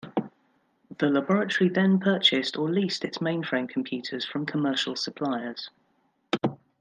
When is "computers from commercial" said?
3.69-4.95